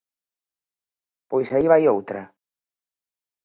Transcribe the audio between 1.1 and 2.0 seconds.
Pois aí vai